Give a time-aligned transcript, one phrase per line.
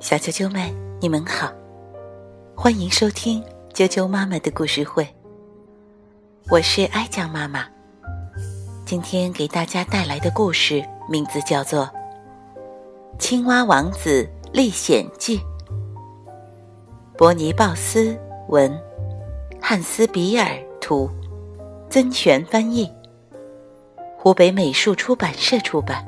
[0.00, 1.52] 小啾啾们，你们好，
[2.54, 3.42] 欢迎收听
[3.74, 5.06] 啾啾妈妈的故事会。
[6.50, 7.66] 我是哀酱妈妈，
[8.86, 11.84] 今天给大家带来的故事名字叫做
[13.18, 15.38] 《青蛙王子历险记》。
[17.16, 18.16] 伯尼鲍斯
[18.48, 18.72] 文，
[19.60, 21.10] 汉斯比尔图，
[21.90, 22.90] 曾权翻译，
[24.16, 26.04] 湖北美术出版社出版。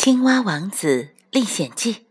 [0.00, 2.06] 青蛙王子历险记。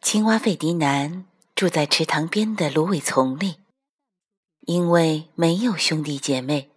[0.00, 1.26] 青蛙费迪南
[1.56, 3.56] 住在池塘边的芦苇丛里，
[4.60, 6.70] 因为没有兄弟姐妹，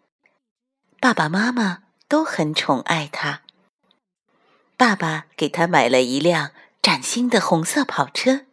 [1.00, 3.44] 爸爸妈妈都很宠爱他。
[4.76, 8.48] 爸爸给他买了一辆崭新的红色跑车，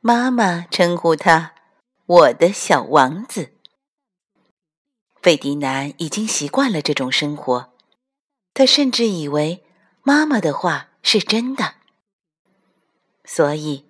[0.00, 1.52] 妈妈称呼他
[2.06, 3.52] “我的小王子”。
[5.20, 7.74] 费迪南已经习惯了这种生活，
[8.54, 9.60] 他甚至以为。
[10.06, 11.76] 妈妈的话是真的，
[13.24, 13.86] 所以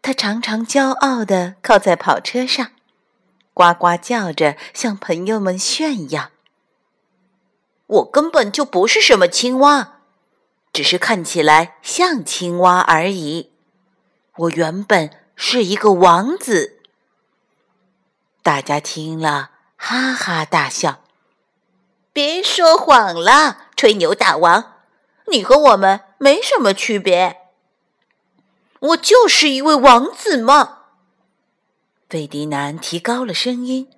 [0.00, 2.70] 他常常骄傲地靠在跑车上，
[3.52, 6.30] 呱呱叫着向朋友们炫耀
[7.86, 9.98] ：“我根本就不是什么青蛙，
[10.72, 13.52] 只是看起来像青蛙而已。
[14.36, 16.80] 我原本是一个王子。”
[18.42, 21.00] 大家听了哈哈大笑
[22.14, 24.70] ：“别说谎了，吹牛大王！”
[25.26, 27.40] 你和我们没什么区别，
[28.80, 30.80] 我就是一位王子嘛。
[32.08, 33.90] 费迪南提高了声音，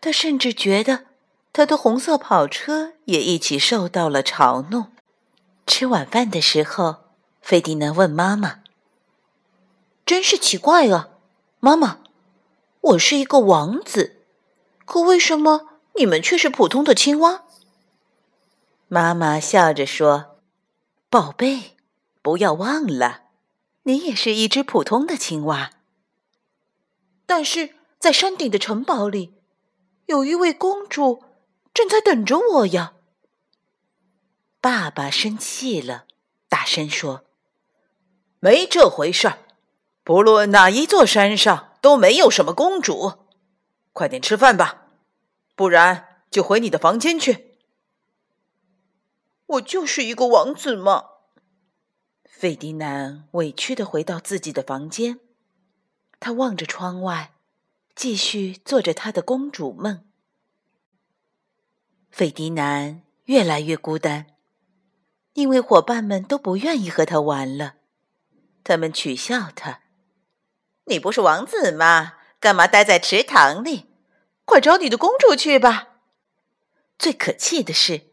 [0.00, 1.04] 他甚至觉得
[1.52, 4.90] 他的红色跑车也一起受到了嘲弄。
[5.66, 7.04] 吃晚饭的时候，
[7.40, 8.60] 费迪南问妈妈
[10.04, 11.10] ：“真是奇怪啊，
[11.60, 11.98] 妈妈，
[12.80, 14.16] 我是一个王子，
[14.84, 17.44] 可为什么你们却是普通的青蛙？”
[18.88, 20.31] 妈妈笑着说。
[21.12, 21.76] 宝贝，
[22.22, 23.24] 不要忘了，
[23.82, 25.72] 你也是一只普通的青蛙。
[27.26, 29.34] 但是在山顶的城堡里，
[30.06, 31.22] 有一位公主
[31.74, 32.94] 正在等着我呀。
[34.62, 36.06] 爸爸生气了，
[36.48, 37.26] 大声说
[38.40, 39.38] ：“没这回事儿！
[40.02, 43.26] 不论哪一座山上都没有什么公主。
[43.92, 44.86] 快点吃饭吧，
[45.54, 47.51] 不然就回你的房间去。”
[49.46, 51.10] 我就是一个王子嘛！
[52.24, 55.20] 费迪南委屈的回到自己的房间，
[56.18, 57.34] 他望着窗外，
[57.94, 60.04] 继续做着他的公主梦。
[62.10, 64.26] 费迪南越来越孤单，
[65.34, 67.76] 因为伙伴们都不愿意和他玩了，
[68.64, 69.82] 他们取笑他
[70.86, 72.14] ：“你不是王子吗？
[72.40, 73.86] 干嘛待在池塘里？
[74.44, 75.98] 快找你的公主去吧！”
[76.98, 78.11] 最可气的是。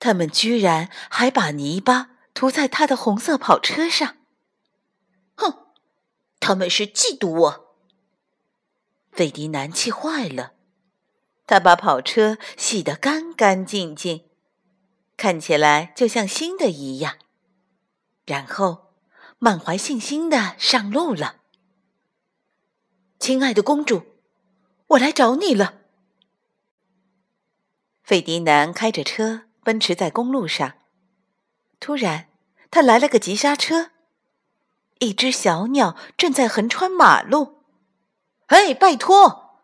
[0.00, 4.16] 他们居然还把泥巴涂在他的红色跑车上。
[5.36, 5.66] 哼，
[6.40, 7.76] 他们是嫉妒我。
[9.12, 10.54] 费迪南气坏了，
[11.46, 14.24] 他把跑车洗得干干净净，
[15.18, 17.18] 看起来就像新的一样，
[18.24, 18.94] 然后
[19.38, 21.36] 满怀信心的上路了。
[23.18, 24.06] 亲爱的公主，
[24.86, 25.80] 我来找你了。
[28.02, 29.49] 费迪南开着车。
[29.70, 30.74] 奔驰在公路上，
[31.78, 32.26] 突然，
[32.72, 33.92] 他来了个急刹车。
[34.98, 37.62] 一只小鸟正在横穿马路。
[38.46, 39.60] 哎，拜托，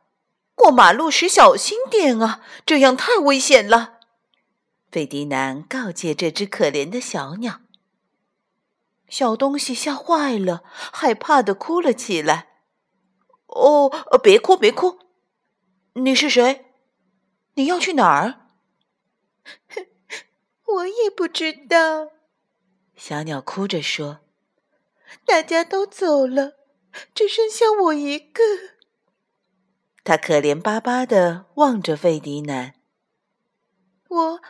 [0.55, 3.99] 过马路时小心点啊，这样太危险了。
[4.93, 7.63] 费迪南告诫这只可怜的小鸟。
[9.09, 10.63] 小东西吓坏了，
[10.93, 12.61] 害怕的哭了起来。
[13.47, 13.91] 哦，
[14.23, 15.01] 别哭，别哭。
[15.95, 16.67] 你是谁？
[17.55, 18.47] 你要去哪儿？
[20.67, 22.11] 我也不知道，
[22.97, 24.21] 小鸟哭着说
[25.25, 26.55] ：“大家都走了，
[27.15, 28.43] 只剩下我一个。”
[30.03, 32.75] 他可怜巴巴的望着费迪南
[34.09, 34.41] ：“我，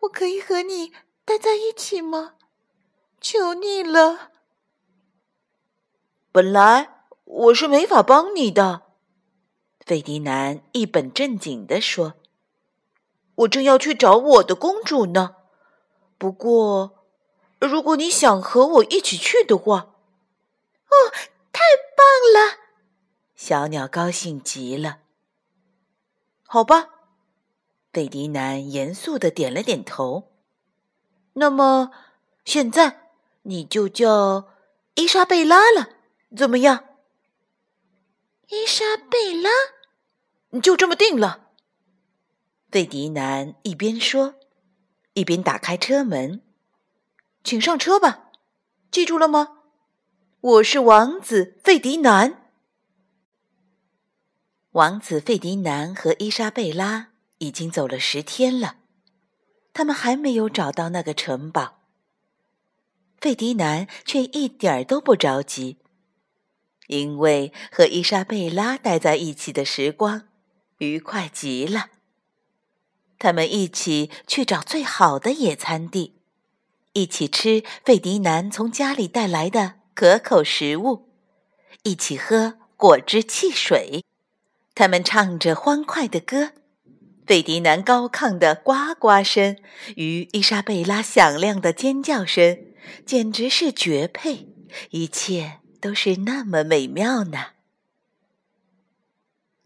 [0.00, 0.92] 我可以和你
[1.24, 2.34] 待在一起吗？
[3.20, 4.30] 求你了！”
[6.32, 8.82] 本来我是没法帮你的，
[9.84, 12.14] 费迪南一本正经的说。
[13.36, 15.36] 我正要去找我的公主呢，
[16.18, 17.04] 不过，
[17.58, 19.94] 如果你想和我一起去的话，
[20.88, 20.94] 哦，
[21.52, 21.62] 太
[21.96, 22.58] 棒了！
[23.34, 24.98] 小鸟高兴极了。
[26.46, 26.88] 好吧，
[27.90, 30.30] 贝迪南严肃的点了点头。
[31.34, 31.90] 那么，
[32.44, 33.10] 现在
[33.42, 34.50] 你就叫
[34.94, 35.88] 伊莎贝拉了，
[36.36, 36.84] 怎么样？
[38.48, 39.50] 伊莎贝拉，
[40.50, 41.48] 你就这么定了。
[42.72, 44.36] 费迪南一边说，
[45.12, 46.40] 一边打开车门
[47.44, 48.30] ，“请上车吧，
[48.90, 49.58] 记住了吗？
[50.40, 52.50] 我是王子费迪南。”
[54.72, 58.76] 王子费迪南和伊莎贝拉已经走了十天了，
[59.74, 61.82] 他们还没有找到那个城堡。
[63.20, 65.76] 费迪南却一点儿都不着急，
[66.86, 70.26] 因为和伊莎贝拉待在一起的时光
[70.78, 71.90] 愉快极了。
[73.22, 76.16] 他们一起去找最好的野餐地，
[76.92, 81.08] 一起吃费迪南从家里带来的可口食物，
[81.84, 84.04] 一起喝果汁汽水。
[84.74, 86.50] 他们唱着欢快的歌，
[87.24, 89.56] 费迪南高亢的呱呱声
[89.94, 92.58] 与伊莎贝拉响亮的尖叫声，
[93.06, 94.48] 简直是绝配，
[94.90, 97.50] 一切都是那么美妙呢。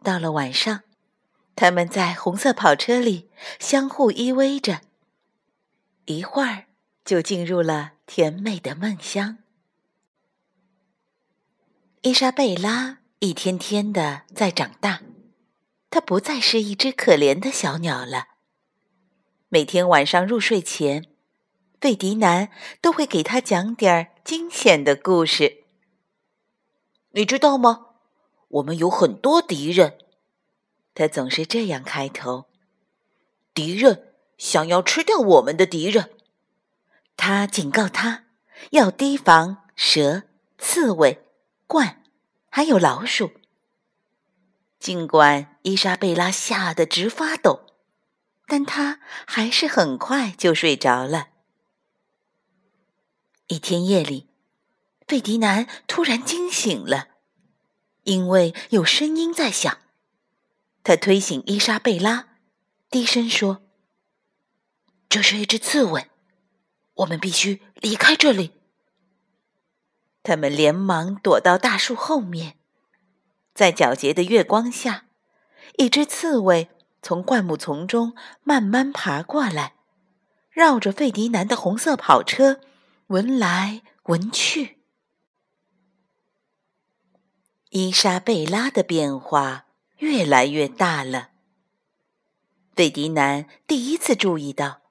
[0.02, 0.82] 到了晚上。
[1.56, 4.82] 他们在红色跑车里相互依偎着，
[6.04, 6.66] 一会儿
[7.02, 9.38] 就进入了甜美的梦乡。
[12.02, 15.00] 伊莎贝拉一天天的在长大，
[15.88, 18.26] 她不再是一只可怜的小鸟了。
[19.48, 21.06] 每天晚上入睡前，
[21.80, 22.50] 费迪南
[22.82, 25.64] 都会给她讲点儿惊险的故事。
[27.12, 27.86] 你知道吗？
[28.48, 29.96] 我们有很多敌人。
[30.96, 32.46] 他总是这样开头
[33.52, 36.10] ：“敌人想要吃掉我们的敌人。”
[37.18, 38.24] 他警告他
[38.70, 40.22] 要提防蛇、
[40.56, 41.22] 刺猬、
[41.68, 41.96] 鹳，
[42.48, 43.32] 还有老鼠。
[44.78, 47.66] 尽管伊莎贝拉吓得直发抖，
[48.46, 51.28] 但她还是很快就睡着了。
[53.48, 54.28] 一天夜里，
[55.06, 57.08] 费迪南突然惊醒了，
[58.04, 59.78] 因为有声音在响。
[60.86, 62.28] 他推醒伊莎贝拉，
[62.90, 63.60] 低声说
[65.10, 66.08] ：“这是一只刺猬，
[66.94, 68.52] 我们必须离开这里。”
[70.22, 72.56] 他们连忙躲到大树后面，
[73.52, 75.06] 在皎洁的月光下，
[75.76, 76.70] 一只刺猬
[77.02, 79.74] 从灌木丛中慢慢爬过来，
[80.50, 82.60] 绕着费迪南的红色跑车
[83.08, 84.78] 闻来闻去。
[87.70, 89.65] 伊莎贝拉的变化。
[89.98, 91.30] 越来越大了。
[92.74, 94.82] 费迪南第一次注意到，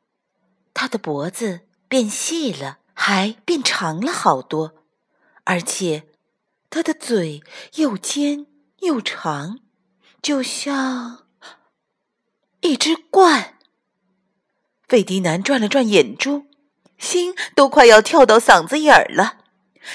[0.74, 4.74] 他的脖子变细了，还变长了好多，
[5.44, 6.08] 而且
[6.70, 7.44] 他的嘴
[7.76, 8.48] 又尖
[8.80, 9.60] 又长，
[10.22, 11.28] 就像
[12.62, 13.52] 一只鹳。
[14.88, 16.46] 费迪南转了转眼珠，
[16.98, 19.46] 心都快要跳到嗓子眼儿了。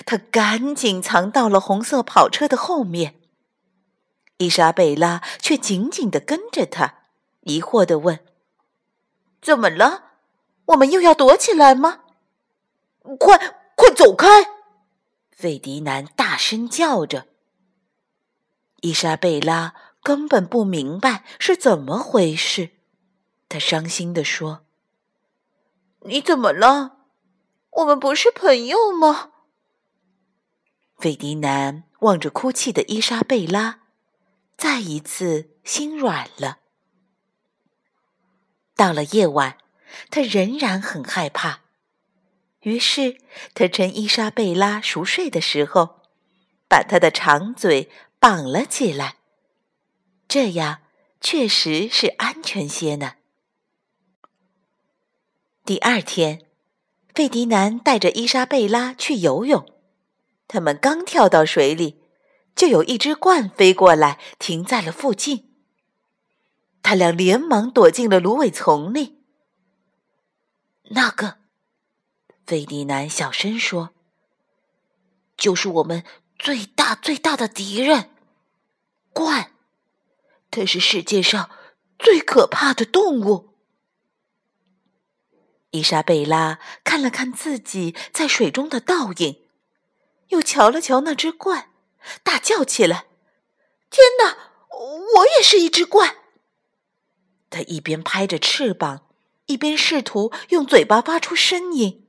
[0.06, 3.19] 他赶紧藏到了红色跑车的后面。
[4.40, 7.02] 伊莎贝拉却紧紧地跟着他，
[7.42, 8.20] 疑惑地问
[9.42, 10.12] ：“怎么了？
[10.64, 12.04] 我们又要躲起来吗
[13.20, 13.36] ？”“快
[13.74, 14.26] 快走开！”
[15.30, 17.26] 费迪南大声叫着。
[18.80, 22.70] 伊莎贝拉根本不明白是怎么回事，
[23.46, 24.64] 她伤心地说
[26.08, 26.96] ：“你怎么了？
[27.72, 29.32] 我们不是朋友吗？”
[30.96, 33.79] 费迪南望着哭泣的伊莎贝拉。
[34.60, 36.58] 再一次心软了。
[38.76, 39.56] 到了夜晚，
[40.10, 41.60] 他仍然很害怕，
[42.60, 43.22] 于是
[43.54, 46.02] 他趁伊莎贝拉熟睡的时候，
[46.68, 49.16] 把她的长嘴绑了起来。
[50.28, 50.82] 这样
[51.22, 53.14] 确实是安全些呢。
[55.64, 56.44] 第二天，
[57.14, 59.66] 费迪南带着伊莎贝拉去游泳，
[60.46, 61.99] 他们刚跳到水里。
[62.54, 65.50] 就有一只鹳飞过来，停在了附近。
[66.82, 69.18] 他俩连忙躲进了芦苇丛里。
[70.90, 71.38] 那个，
[72.46, 73.90] 费迪南小声说
[75.36, 76.04] ：“就是我们
[76.38, 78.10] 最大最大的敌人——
[79.14, 79.48] 鹳。
[80.50, 81.50] 它是世界上
[81.98, 83.54] 最可怕的动物。”
[85.70, 89.44] 伊莎贝拉看了看自己在水中的倒影，
[90.30, 91.66] 又瞧了瞧那只鹳。
[92.22, 93.06] 大叫起来
[93.90, 94.36] ：“天哪！
[95.16, 96.16] 我也是一只怪！”
[97.50, 99.06] 他一边拍着翅膀，
[99.46, 102.06] 一边试图用嘴巴发出声音。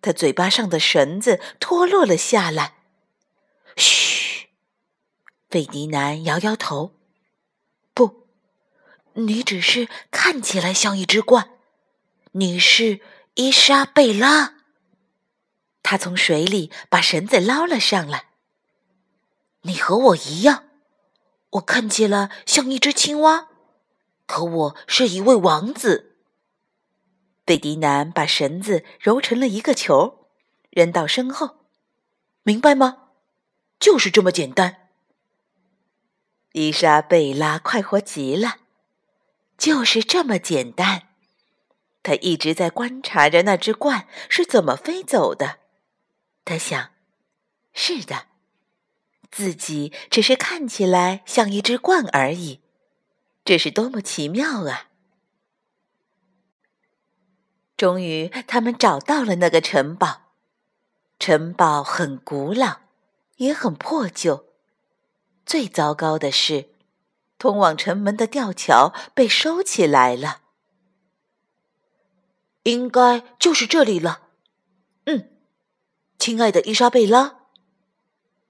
[0.00, 2.74] 他嘴巴上的绳子脱落了下来。
[3.76, 4.48] 嘘，
[5.50, 6.94] 费迪南摇摇头
[7.94, 8.28] ：“不，
[9.14, 11.50] 你只是看起来像一只怪。
[12.32, 13.00] 你是
[13.34, 14.54] 伊莎贝拉。”
[15.82, 18.27] 他从水里把绳子捞了上来。
[19.62, 20.64] 你和我一样，
[21.50, 23.48] 我看起来像一只青蛙。
[24.26, 26.16] 可我是一位王子。
[27.44, 30.28] 贝迪南把绳子揉成了一个球，
[30.70, 31.64] 扔到身后。
[32.42, 33.08] 明白吗？
[33.80, 34.88] 就是这么简单。
[36.52, 38.56] 伊莎贝拉快活极了，
[39.56, 41.08] 就是这么简单。
[42.02, 45.58] 他一直在观察着那只鹳是怎么飞走的。
[46.44, 46.90] 他想：
[47.72, 48.26] 是的，
[49.30, 52.60] 自己只是看起来像一只鹳而已。
[53.44, 54.88] 这是多么奇妙啊！
[57.76, 60.32] 终于，他们找到了那个城堡。
[61.18, 62.80] 城堡很古老，
[63.36, 64.46] 也很破旧。
[65.46, 66.70] 最糟糕的是，
[67.38, 70.42] 通往城门的吊桥被收起来了。
[72.64, 74.28] 应该就是这里了。
[75.06, 75.30] 嗯，
[76.18, 77.37] 亲爱的伊莎贝拉，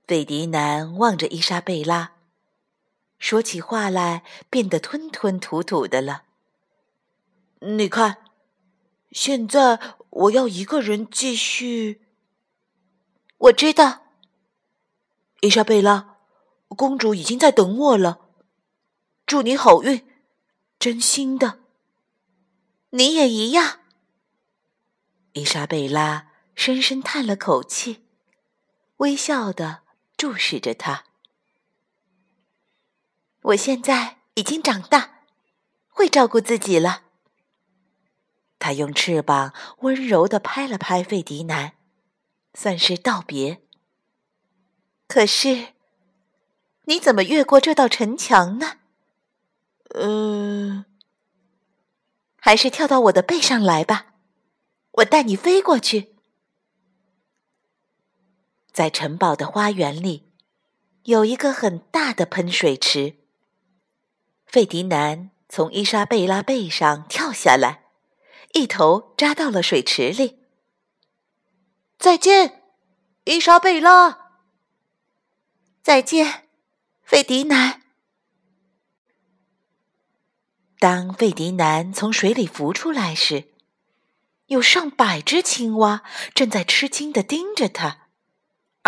[0.08, 2.12] 费迪南望着伊莎贝拉，
[3.18, 6.22] 说起话来变得吞吞吐吐的了。
[7.60, 8.24] 你看，
[9.10, 12.00] 现在我要一个人继续。
[13.36, 14.04] 我知道，
[15.42, 16.16] 伊莎贝拉，
[16.68, 18.30] 公主已经在等我了。
[19.26, 20.06] 祝你好运，
[20.78, 21.58] 真心的。
[22.88, 23.80] 你也一样。
[25.34, 28.06] 伊莎贝拉深深叹了口气，
[28.96, 29.82] 微笑的
[30.18, 31.04] 注视着他。
[33.40, 35.22] 我现在已经长大，
[35.88, 37.04] 会照顾自己了。
[38.58, 41.72] 他用翅膀温柔的拍了拍费迪南。
[42.54, 43.62] 算是道别。
[45.06, 45.74] 可是，
[46.86, 48.78] 你怎么越过这道城墙呢？
[49.94, 50.84] 嗯，
[52.40, 54.14] 还是跳到我的背上来吧，
[54.92, 56.16] 我带你飞过去。
[58.72, 60.30] 在城堡的花园里，
[61.04, 63.16] 有一个很大的喷水池。
[64.46, 67.84] 费迪南从伊莎贝拉背上跳下来，
[68.54, 70.38] 一头扎到了水池里。
[71.98, 72.62] 再见，
[73.24, 74.40] 伊莎贝拉。
[75.82, 76.48] 再见，
[77.02, 77.82] 费迪南。
[80.78, 83.52] 当费迪南从水里浮出来时，
[84.46, 88.07] 有上百只青蛙正在吃惊的盯着他，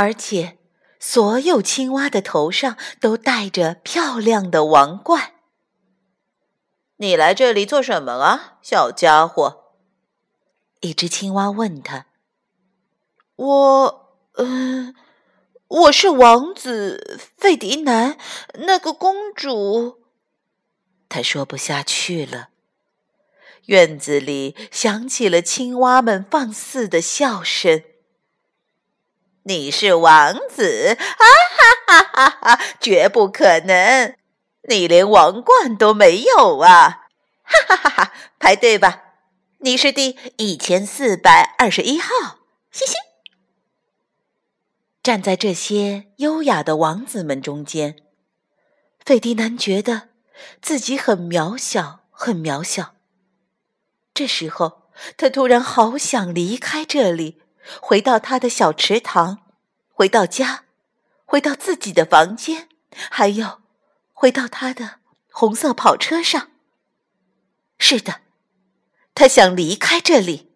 [0.01, 0.57] 而且
[0.99, 5.35] 所有青蛙的头上都戴着漂亮的王冠。
[6.97, 9.75] 你来这里做什么啊，小家伙？
[10.81, 12.07] 一只青蛙问他。
[13.37, 14.95] 我，嗯，
[15.69, 18.17] 我是王子费迪南，
[18.55, 19.99] 那个公主。
[21.11, 22.49] 他说不下去了。
[23.67, 27.85] 院子里响起了青蛙们放肆的笑声。
[29.45, 30.97] 你是王子？
[30.99, 31.25] 啊
[31.87, 32.65] 哈哈哈哈！
[32.79, 34.15] 绝不可能，
[34.69, 37.09] 你连王冠都没有啊！
[37.43, 38.13] 哈哈哈哈！
[38.39, 39.03] 排队吧，
[39.59, 42.39] 你是第一千四百二十一号。
[42.71, 42.95] 嘻嘻。
[45.03, 47.97] 站在这些优雅的王子们中间，
[49.03, 50.11] 费迪南觉得
[50.61, 52.95] 自己很渺小，很渺小。
[54.13, 57.41] 这时候，他突然好想离开这里，
[57.81, 59.39] 回到他的小池塘，
[59.93, 60.65] 回到家，
[61.25, 62.69] 回到自己的房间，
[63.11, 63.61] 还有
[64.13, 65.01] 回到他的
[65.31, 66.51] 红色跑车上。
[67.79, 68.21] 是的，
[69.15, 70.51] 他想离开这里。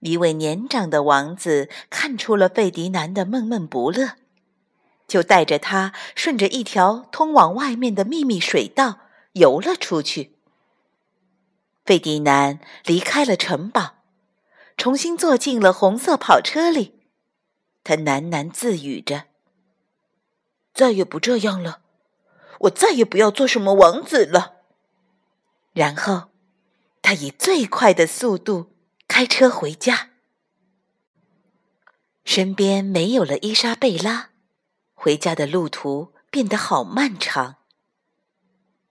[0.00, 4.16] 一位年长的王子看出了费迪南的闷闷不乐，
[5.08, 9.00] 就带着他顺着一条通往外面的秘密水道
[9.32, 10.36] 游了出去。
[11.84, 13.95] 费迪南离开了城堡，
[14.76, 16.94] 重新坐进了红色跑车里。
[17.84, 19.24] 他喃喃自语着
[20.74, 21.82] ：“再也不这样了，
[22.60, 24.56] 我再也不要做什么王子了。”
[25.72, 26.30] 然后，
[27.02, 28.72] 他以最快的速度。
[29.08, 30.10] 开车回家，
[32.24, 34.30] 身边没有了伊莎贝拉，
[34.94, 37.56] 回家的路途变得好漫长。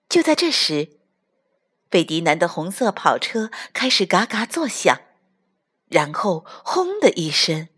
[0.09, 0.97] 就在这时，
[1.91, 5.01] 费迪南的红色跑车开始嘎嘎作响，
[5.87, 7.69] 然后“轰”的一声，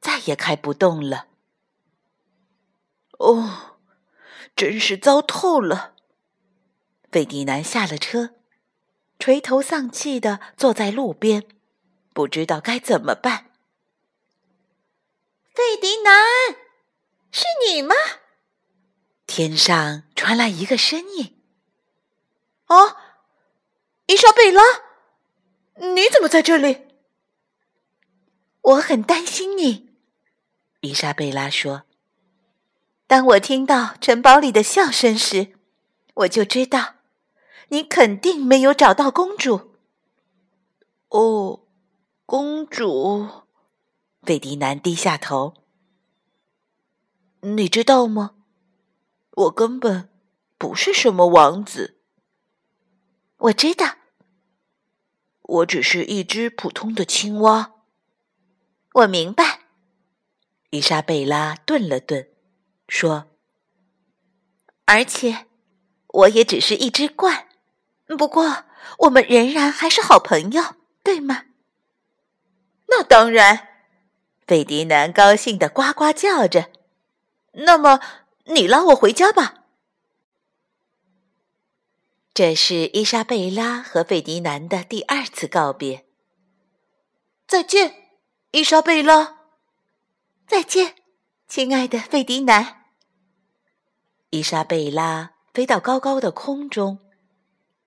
[0.00, 1.28] 再也开不动了。
[3.18, 3.78] 哦，
[4.56, 5.94] 真是糟透了！
[7.12, 8.34] 费迪南下了车，
[9.18, 11.46] 垂头丧气的坐在路边。
[12.12, 13.50] 不知道该怎么办。
[15.52, 16.12] 费迪南，
[17.30, 17.94] 是你吗？
[19.26, 21.40] 天上传来一个声音
[22.66, 22.96] ：“啊，
[24.06, 24.62] 伊莎贝拉，
[25.76, 26.88] 你怎么在这里？”
[28.64, 29.90] 我很担心你，
[30.80, 31.82] 伊莎贝拉说。
[33.06, 35.52] 当我听到城堡里的笑声时，
[36.14, 36.94] 我就知道
[37.68, 39.74] 你肯定没有找到公主。
[41.08, 41.66] 哦，
[42.24, 43.28] 公主，
[44.22, 45.52] 费迪南低下头。
[47.42, 48.34] 你知道吗？
[49.32, 50.08] 我根本
[50.56, 51.98] 不是什么王子。
[53.36, 53.96] 我知道，
[55.42, 57.73] 我只是一只普通的青蛙。
[58.94, 59.60] 我明白。
[60.70, 62.28] 伊莎贝拉顿了顿，
[62.88, 63.26] 说
[64.86, 65.46] ：“而且，
[66.06, 67.46] 我也只是一只鹳。
[68.16, 68.64] 不过，
[69.00, 71.46] 我们仍然还是好朋友，对吗？”
[72.86, 73.68] 那当然，
[74.46, 76.70] 费迪南高兴的呱呱叫着。
[77.52, 78.00] 那么，
[78.44, 79.64] 你拉我回家吧。
[82.32, 86.04] 这是伊莎贝拉和费迪南的第二次告别。
[87.48, 88.03] 再见。
[88.54, 89.38] 伊莎贝拉，
[90.46, 90.94] 再见，
[91.48, 92.84] 亲爱的费迪南。
[94.30, 97.00] 伊莎贝拉飞到高高的空中，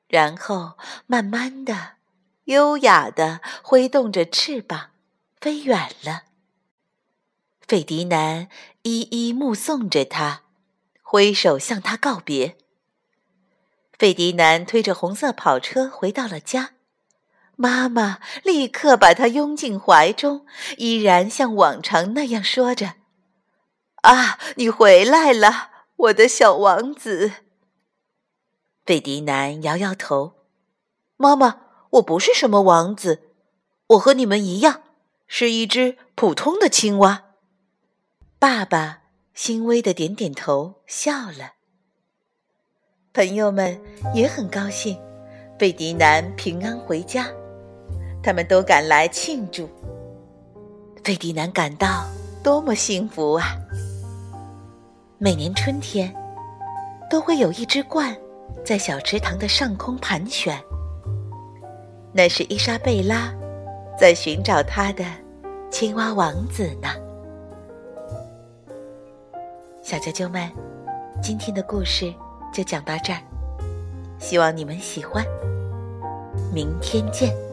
[0.10, 1.94] 然后慢慢的、
[2.44, 4.90] 优雅的挥动着翅膀，
[5.40, 6.24] 飞远了。
[7.66, 8.50] 费迪南
[8.82, 10.44] 一一目送着他，
[11.02, 12.58] 挥手向他告别。
[13.98, 16.74] 费迪南推着红色跑车回到了家。
[17.60, 20.46] 妈妈立刻把他拥进怀中，
[20.78, 22.94] 依然像往常那样说着
[24.04, 27.32] ：“啊，你回来了，我的小王子。”
[28.86, 30.34] 费迪南摇摇头
[31.18, 33.32] ：“妈妈，我不是什么王子，
[33.88, 34.84] 我和你们一样，
[35.28, 37.24] 是一只普通的青蛙。”
[38.38, 39.02] 爸爸
[39.34, 41.54] 欣慰的点点头，笑了。
[43.14, 43.82] 朋友们
[44.14, 44.96] 也很高兴，
[45.58, 47.28] 贝迪南平安回家。
[48.28, 49.70] 他们都赶来庆祝，
[51.02, 52.04] 费迪南感到
[52.44, 53.56] 多么幸福啊！
[55.18, 56.14] 每年春天，
[57.10, 58.14] 都会有一只鹳
[58.66, 60.62] 在小池塘的上空盘旋，
[62.12, 63.34] 那是伊莎贝拉
[63.98, 65.06] 在寻找她的
[65.72, 66.90] 青蛙王子呢。
[69.82, 70.52] 小啾啾们，
[71.24, 72.14] 今天的故事
[72.54, 73.20] 就讲到这儿，
[74.20, 75.26] 希望你们喜欢，
[76.54, 77.47] 明天见。